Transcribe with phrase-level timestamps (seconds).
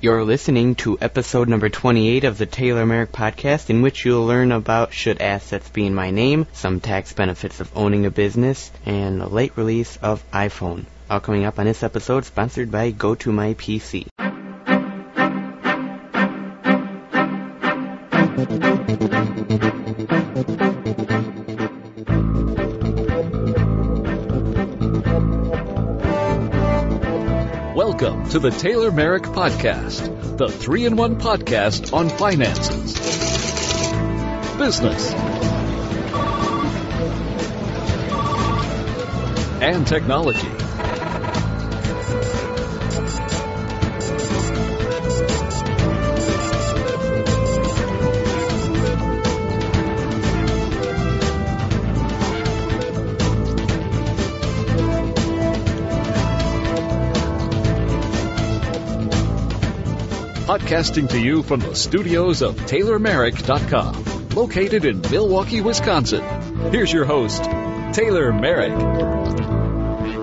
[0.00, 4.52] You're listening to episode number 28 of the Taylor Merrick podcast, in which you'll learn
[4.52, 9.20] about should assets be in my name, some tax benefits of owning a business, and
[9.20, 10.84] the late release of iPhone.
[11.10, 14.06] All coming up on this episode, sponsored by GoToMyPC.
[28.30, 32.92] To the Taylor Merrick Podcast, the three in one podcast on finances,
[34.58, 35.14] business,
[39.62, 40.57] and technology.
[60.58, 66.20] Podcasting to you from the studios of TaylorMerrick.com, located in Milwaukee, Wisconsin.
[66.72, 67.44] Here's your host,
[67.94, 68.72] Taylor Merrick.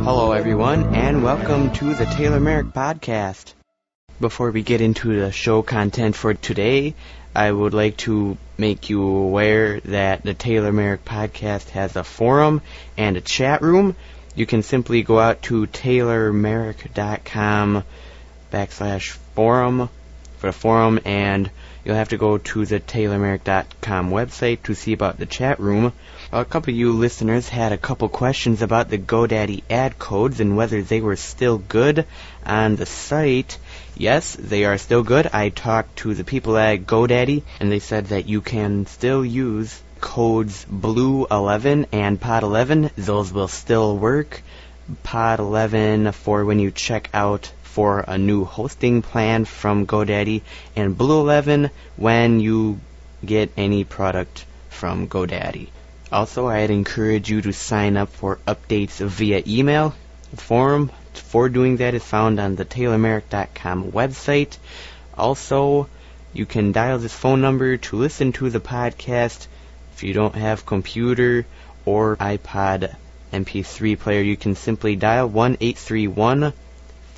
[0.03, 3.53] Hello, everyone, and welcome to the Taylor Merrick podcast.
[4.19, 6.95] Before we get into the show content for today,
[7.33, 12.61] I would like to make you aware that the Taylor Merrick podcast has a forum
[12.97, 13.95] and a chat room.
[14.35, 17.85] You can simply go out to taylormerrick.com
[18.51, 19.89] backslash forum
[20.45, 21.49] for the forum, and
[21.83, 25.91] you'll have to go to the TaylorMerrick.com website to see about the chat room.
[26.31, 30.55] A couple of you listeners had a couple questions about the GoDaddy ad codes and
[30.55, 32.05] whether they were still good
[32.45, 33.57] on the site.
[33.97, 35.27] Yes, they are still good.
[35.33, 39.81] I talked to the people at GoDaddy, and they said that you can still use
[39.99, 42.91] codes Blue11 and Pod11.
[42.95, 44.43] Those will still work.
[45.03, 50.41] Pod11 for when you check out for a new hosting plan from GoDaddy,
[50.77, 52.79] and Blue 11 when you
[53.25, 55.67] get any product from GoDaddy.
[56.09, 59.93] Also, I'd encourage you to sign up for updates via email.
[60.31, 64.57] The forum for doing that is found on the TaylorMerrick.com website.
[65.17, 65.89] Also,
[66.31, 69.47] you can dial this phone number to listen to the podcast.
[69.93, 71.45] If you don't have computer
[71.83, 72.95] or iPod
[73.33, 75.57] MP3 player, you can simply dial 1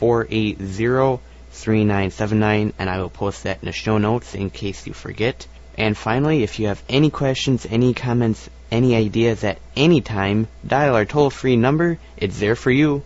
[0.01, 1.19] 831
[1.53, 5.47] 480-3979 and I will post that in the show notes in case you forget.
[5.77, 10.95] And finally, if you have any questions, any comments, any ideas at any time, dial
[10.95, 11.99] our toll-free number.
[12.17, 13.03] It's there for you.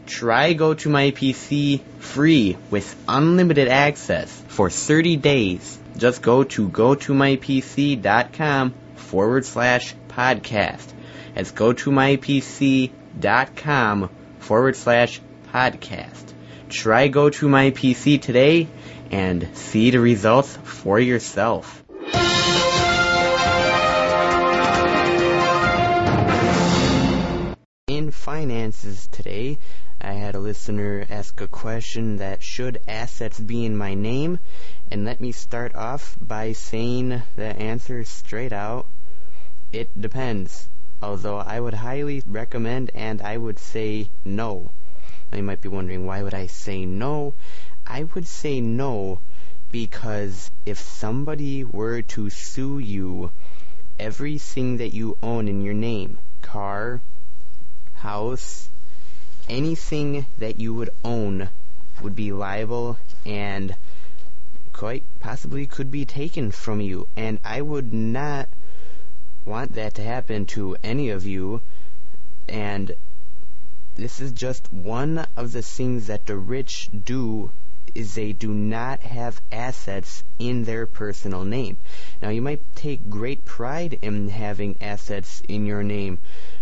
[0.07, 5.79] Try Go to My PC free with unlimited access for 30 days.
[5.97, 10.93] Just go to gotomypc.com forward slash podcast.
[11.37, 12.91] As go to mypc.com
[14.39, 15.21] forward slash
[15.53, 16.33] podcast.
[16.69, 18.69] Try go to mypc today
[19.11, 21.83] and see the results for yourself.
[27.89, 29.59] In finances today,
[30.01, 34.39] I had a listener ask a question that should assets be in my name?
[34.91, 38.87] And let me start off by saying the answer straight out
[39.73, 40.69] it depends.
[41.03, 44.71] Although I would highly recommend and I would say no.
[45.33, 47.33] Now you might be wondering why would I say no?
[47.87, 49.21] I would say no
[49.73, 53.31] because if somebody were to sue you,
[53.99, 57.01] everything that you own in your name, car,
[57.95, 58.69] house,
[59.49, 61.49] anything that you would own
[62.03, 63.75] would be liable and
[64.73, 67.07] quite possibly could be taken from you.
[67.17, 68.49] And I would not
[69.51, 71.61] want that to happen to any of you.
[72.49, 72.95] And
[73.97, 77.51] this is just one of the things that the rich do
[77.93, 81.77] is they do not have assets in their personal name.
[82.23, 86.19] Now you might take great pride in having assets in your name.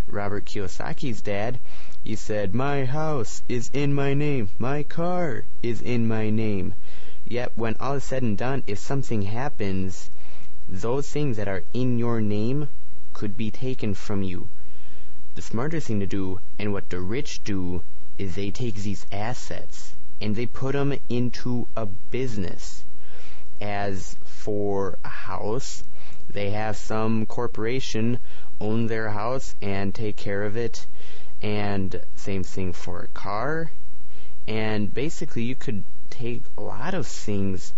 [0.07, 1.61] Robert Kiyosaki's dad,
[2.03, 4.49] he said, My house is in my name.
[4.59, 6.73] My car is in my name.
[7.27, 10.09] Yet when all is said and done, if something happens,
[10.71, 12.69] those things that are in your name
[13.19, 14.49] could be taken from you.
[15.35, 17.83] The smarter thing to do, and what the rich do,
[18.17, 22.85] is they take these assets and they put them into a business.
[23.61, 25.83] As for a house,
[26.31, 28.21] they have some corporation
[28.61, 30.87] own their house and take care of it.
[31.43, 33.73] And same thing for a car.
[34.47, 37.73] And basically, you could take a lot of things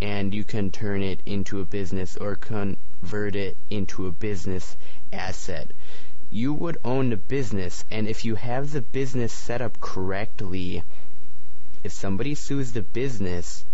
[0.00, 4.76] and you can turn it into a business or convert it into a business
[5.12, 5.70] asset.
[6.30, 10.82] You would own the business, and if you have the business set up correctly,
[11.82, 13.64] if somebody sues the business,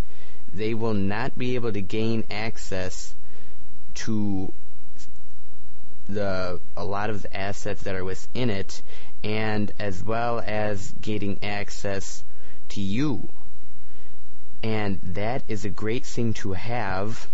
[0.52, 3.14] they will not be able to gain access
[3.94, 4.52] to
[6.08, 8.82] the a lot of the assets that are within it
[9.22, 12.24] and as well as getting access
[12.68, 13.28] to you
[14.62, 17.26] and that is a great thing to have.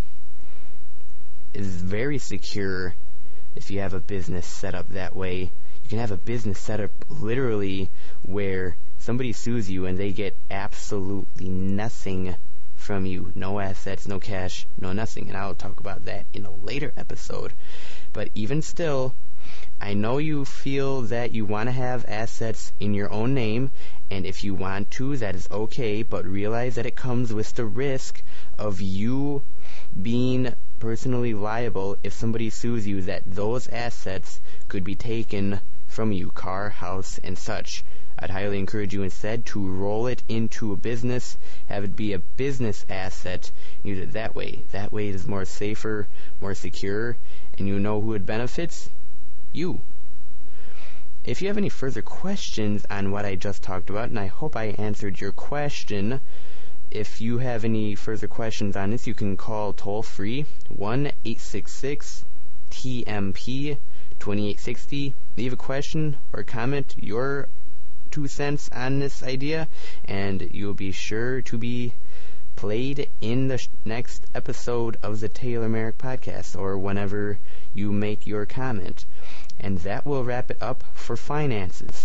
[1.55, 2.95] Is very secure
[3.55, 5.51] if you have a business set up that way.
[5.83, 7.89] You can have a business set up literally
[8.23, 12.37] where somebody sues you and they get absolutely nothing
[12.77, 13.33] from you.
[13.35, 15.29] No assets no cash no nothing.
[15.29, 17.53] And I'll talk about that in a later episode.
[18.13, 19.15] But even still,
[19.81, 23.71] I know you feel that you want to have assets in your own name,
[24.11, 27.67] and if you want to, that is okay, but realize that it comes with the
[27.67, 28.23] risk
[28.59, 29.43] of you
[30.03, 36.31] being personally liable if somebody sues you that those assets could be taken from you,
[36.31, 37.85] car, house, and such.
[38.19, 41.37] I'd highly encourage you instead to roll it into a business,
[41.69, 43.51] have it be a business asset,
[43.83, 44.65] use it that way.
[44.73, 46.09] That way it is more safer,
[46.41, 47.17] more secure,
[47.59, 48.89] and you know who it benefits?
[49.57, 49.81] You.
[51.25, 54.55] If you have any further questions on what I just talked about, and I hope
[54.55, 56.21] I answered your question,
[56.91, 62.27] if you have any further questions on this, you can call toll free 1 866
[62.71, 63.79] TMP
[64.19, 65.15] 2860.
[65.39, 67.49] Leave a question or comment your
[68.11, 69.69] two cents on this idea,
[70.05, 71.95] and you'll be sure to be
[72.57, 77.39] played in the sh- next episode of the Taylor Merrick podcast or whenever
[77.75, 79.05] you make your comment.
[79.61, 82.03] And that will wrap it up for finances.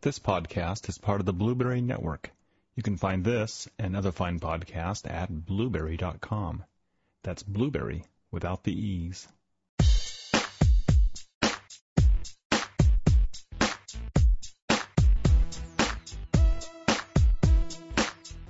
[0.00, 2.30] This podcast is part of the Blubrry Network.
[2.76, 6.64] You can find this and other fine podcasts at blubrry.com.
[7.24, 9.26] That's blueberry without the E's.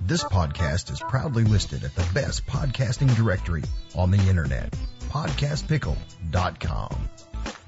[0.07, 4.73] This podcast is proudly listed at the best podcasting directory on the internet,
[5.09, 7.09] podcastpickle.com.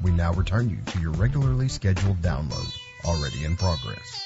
[0.01, 4.25] We now return you to your regularly scheduled download, already in progress.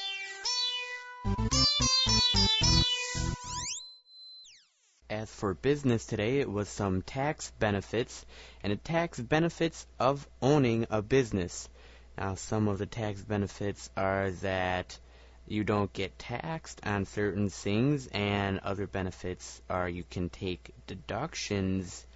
[5.10, 8.24] As for business today, it was some tax benefits
[8.62, 11.68] and the tax benefits of owning a business.
[12.16, 14.96] Now, some of the tax benefits are that
[15.46, 22.06] you don't get taxed on certain things, and other benefits are you can take deductions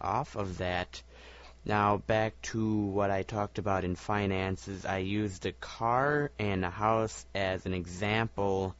[0.00, 1.02] off of that.
[1.64, 6.70] Now, back to what I talked about in finances, I used a car and a
[6.70, 8.74] house as an example.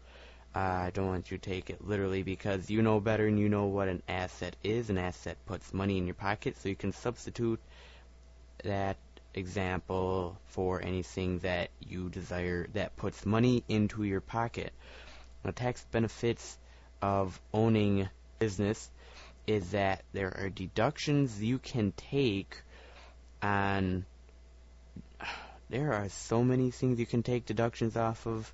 [0.54, 3.48] Uh, I don't want you to take it literally because you know better and you
[3.48, 4.90] know what an asset is.
[4.90, 7.58] An asset puts money in your pocket, so you can substitute
[8.64, 8.98] that
[9.34, 14.72] example for anything that you desire that puts money into your pocket.
[15.42, 16.58] The tax benefits
[17.02, 18.90] of owning business
[19.46, 22.62] is that there are deductions you can take
[23.42, 24.06] on
[25.68, 28.52] there are so many things you can take deductions off of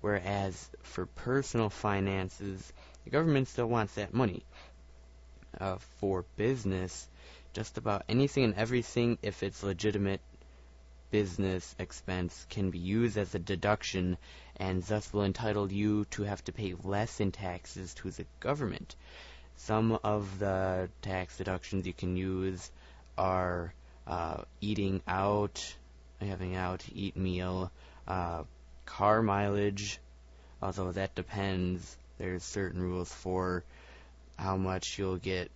[0.00, 2.72] whereas for personal finances
[3.04, 4.44] the government still wants that money
[5.60, 7.08] uh, for business
[7.56, 10.20] just about anything and everything if it's legitimate
[11.10, 14.18] business expense can be used as a deduction
[14.56, 18.94] and thus will entitle you to have to pay less in taxes to the government.
[19.56, 22.70] Some of the tax deductions you can use
[23.16, 23.72] are
[24.06, 25.74] uh, eating out,
[26.20, 27.70] having out eat meal,
[28.06, 28.42] uh,
[28.84, 29.98] car mileage,
[30.60, 31.96] although that depends.
[32.18, 33.64] There's certain rules for
[34.38, 35.50] how much you'll get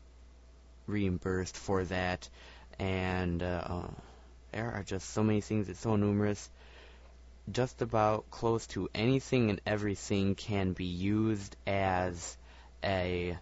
[0.90, 2.28] reimbursed for that,
[2.78, 3.90] and uh, uh,
[4.52, 5.68] there are just so many things.
[5.68, 6.50] It's so numerous.
[7.50, 12.36] Just about close to anything and everything can be used as
[12.84, 13.36] a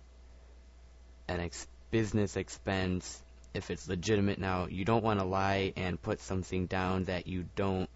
[1.28, 3.22] an ex- business expense
[3.54, 4.38] if it's legitimate.
[4.38, 7.88] Now, you don't want to lie and put something down that you don't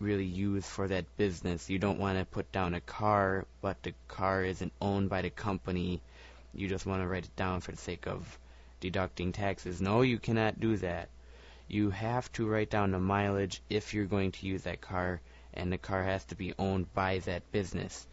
[0.00, 1.70] really use for that business.
[1.70, 5.30] You don't want to put down a car, but the car isn't owned by the
[5.30, 6.00] company.
[6.54, 8.38] You just want to write it down for the sake of
[8.82, 9.80] deducting taxes.
[9.80, 11.08] No, you cannot do that.
[11.68, 15.20] You have to write down the mileage if you're going to use that car,
[15.54, 18.06] and the car has to be owned by that business.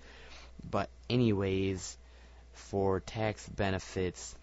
[0.70, 1.98] But, anyways,
[2.54, 4.36] for tax benefits,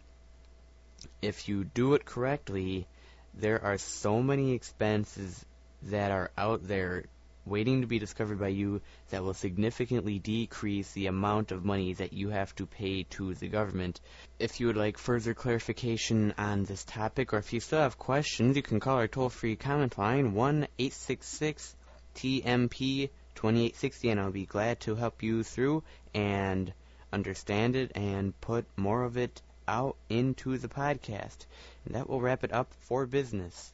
[1.23, 2.89] if you do it correctly,
[3.33, 5.47] there are so many expenses
[5.83, 7.05] that are out there
[7.47, 12.13] waiting to be discovered by you that will significantly decrease the amount of money that
[12.13, 14.01] you have to pay to the government.
[14.39, 18.57] If you would like further clarification on this topic, or if you still have questions,
[18.57, 21.77] you can call our toll free comment line 1 866
[22.17, 25.85] TMP 2860, and I'll be glad to help you through
[26.15, 26.73] and
[27.13, 31.47] understand it and put more of it out into the podcast.
[31.85, 33.73] And that will wrap it up for business.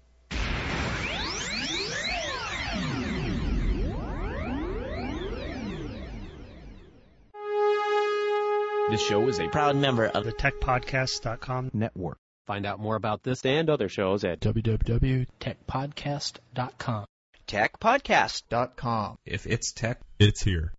[8.93, 12.19] This show is a proud member of the techpodcast.com network.
[12.47, 17.07] Find out more about this and other shows at www.techpodcast.com.
[17.49, 19.17] Techpodcast.com.
[19.25, 20.75] If it's tech, it's here.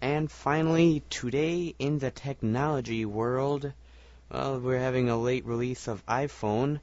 [0.00, 3.72] And finally, today in the technology world,
[4.30, 6.78] well, we're having a late release of iPhone.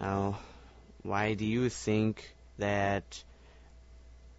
[0.00, 0.40] Now,
[1.02, 3.22] why do you think that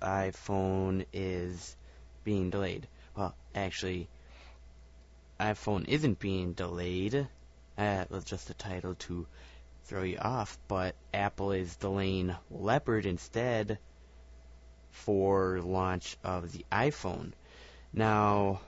[0.02, 1.78] iPhone is
[2.26, 2.90] being delayed?
[3.16, 4.10] Well, actually,
[5.44, 7.28] iPhone isn't being delayed.
[7.76, 9.28] That was just a title to
[9.84, 13.78] throw you off, but Apple is delaying Leopard instead
[14.92, 17.34] for launch of the iPhone.
[17.92, 18.62] Now,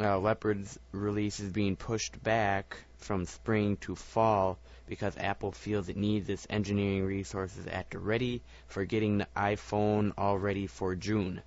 [0.00, 4.58] uh, Leopard's release is being pushed back from spring to fall
[4.88, 10.12] because Apple feels it needs its engineering resources at the ready for getting the iPhone
[10.18, 11.40] all ready for June.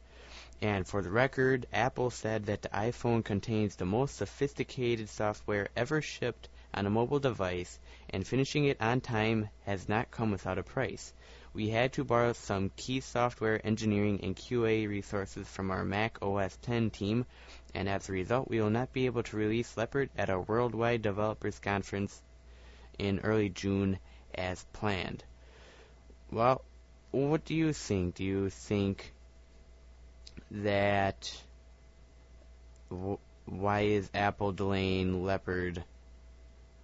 [0.62, 6.02] And for the record, Apple said that the iPhone contains the most sophisticated software ever
[6.02, 10.64] shipped on a mobile device, and finishing it on time has not come without a
[10.64, 11.14] price.
[11.54, 16.58] We had to borrow some key software engineering and QA resources from our Mac OS
[16.68, 17.26] X team,
[17.74, 21.02] and as a result, we will not be able to release Leopard at our Worldwide
[21.02, 22.22] Developers Conference
[22.98, 23.98] in early June
[24.36, 25.24] as planned.
[26.32, 26.66] Well,
[27.12, 28.16] what do you think?
[28.16, 29.14] Do you think
[30.52, 31.32] that
[33.46, 35.84] why is Apple delaying Leopard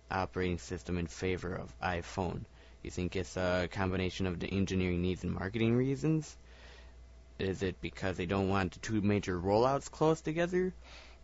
[0.10, 2.46] operating system in favor of iPhone?
[2.84, 6.38] You think it's a combination of the engineering needs and marketing reasons?
[7.40, 10.74] Is it because they don't want the two major rollouts close together?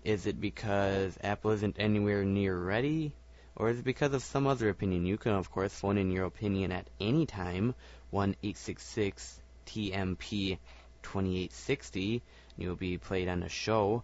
[0.03, 3.13] Is it because Apple isn't anywhere near ready?
[3.55, 5.05] Or is it because of some other opinion?
[5.05, 7.75] You can, of course, phone in your opinion at any time,
[8.10, 10.57] 1 866 TMP
[11.03, 12.22] 2860.
[12.58, 14.03] You'll be played on the show.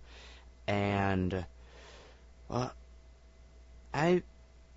[0.68, 1.46] And,
[2.50, 2.72] well,
[3.94, 4.24] I,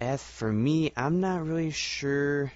[0.00, 2.52] as for me, I'm not really sure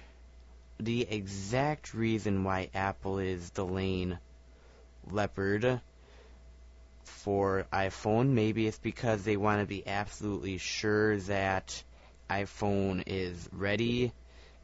[0.79, 4.17] the exact reason why Apple is delaying
[5.09, 5.81] Leopard
[7.03, 8.29] for iPhone.
[8.29, 11.83] Maybe it's because they want to be absolutely sure that
[12.29, 14.11] iPhone is ready.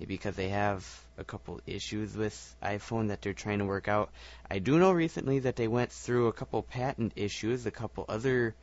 [0.08, 0.84] Because they have
[1.22, 4.10] a couple issues with iPhone that they're trying to work out.
[4.50, 8.56] I do know recently that they went through a couple patent issues, a couple other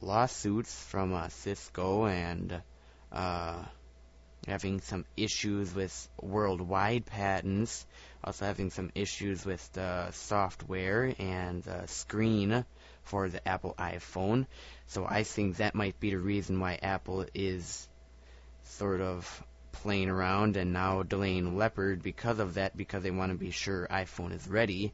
[0.00, 2.60] lawsuits from uh, Cisco and
[3.12, 3.62] uh,
[4.46, 7.86] having some issues with worldwide patents,
[8.24, 12.64] also having some issues with the software and the screen
[13.02, 14.46] for the Apple iPhone.
[14.86, 17.88] So I think that might be the reason why Apple is
[18.64, 19.44] sort of
[19.82, 23.86] playing around and now delaying Leopard because of that, because they want to be sure
[23.90, 24.92] iPhone is ready.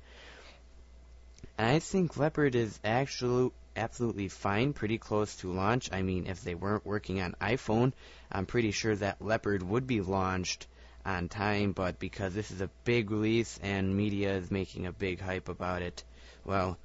[1.58, 5.90] And I think Leopard is actually absolutely fine, pretty close to launch.
[5.92, 7.92] I mean, if they weren't working on iPhone,
[8.30, 10.66] I'm pretty sure that Leopard would be launched
[11.04, 15.20] on time, but because this is a big release and media is making a big
[15.20, 16.02] hype about it,
[16.44, 16.78] well,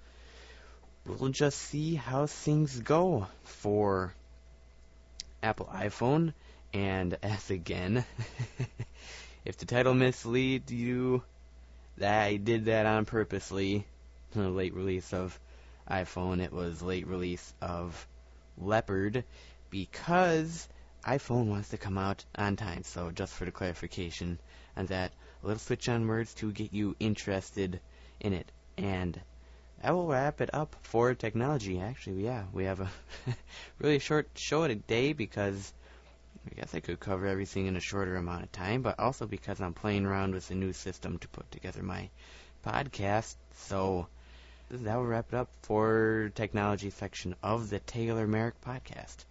[1.05, 4.13] we'll just see how things go for
[5.41, 6.33] Apple iPhone.
[6.73, 8.05] And as again,
[9.45, 11.23] if the title misleads you,
[12.01, 13.85] I did that on purposely.
[14.35, 15.39] Late release of
[15.89, 18.07] iPhone, it was late release of
[18.57, 19.23] Leopard
[19.69, 20.67] because
[21.03, 22.83] iPhone wants to come out on time.
[22.83, 24.39] So just for the clarification
[24.77, 25.11] on that,
[25.43, 27.79] a little switch on words to get you interested
[28.19, 28.51] in it.
[28.77, 29.19] And
[29.81, 31.79] that will wrap it up for technology.
[31.79, 32.89] Actually, yeah, we have a
[33.79, 35.73] really short show today because
[36.51, 39.61] I guess I could cover everything in a shorter amount of time, but also because
[39.61, 42.09] I'm playing around with a new system to put together my
[42.65, 43.35] podcast.
[43.53, 44.07] So
[44.71, 49.25] that will wrap it up for technology section of the Taylor Merrick podcast.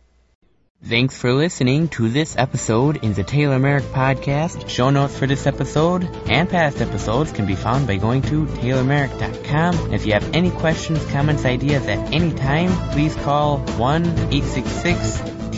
[0.85, 4.69] Thanks for listening to this episode in the Taylor Merrick podcast.
[4.69, 9.93] Show notes for this episode and past episodes can be found by going to taylormerrick.com.
[9.93, 13.59] If you have any questions, comments, ideas at any time, please call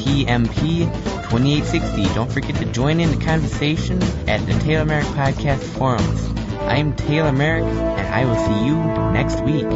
[0.01, 2.15] 1-866-TMP-2860.
[2.15, 6.29] Don't forget to join in the conversation at the Taylor Merrick podcast forums.
[6.61, 8.77] I'm Taylor Merrick, and I will see you
[9.13, 9.67] next week.